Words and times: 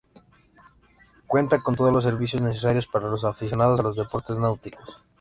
Cuenta 1.27 1.61
con 1.61 1.75
todos 1.75 1.93
los 1.93 2.03
servicios 2.05 2.41
necesarios 2.41 2.87
para 2.87 3.07
los 3.07 3.23
aficionados 3.23 3.79
a 3.79 3.83
los 3.83 3.95
deportes 3.97 4.35
náuticos. 4.35 4.97